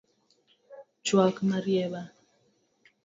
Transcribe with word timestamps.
Chuak 1.05 1.35
marieba 1.49 2.01